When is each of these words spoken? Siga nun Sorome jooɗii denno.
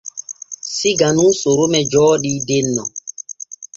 Siga 0.77 1.07
nun 1.15 1.31
Sorome 1.41 1.79
jooɗii 1.91 2.39
denno. 2.47 2.83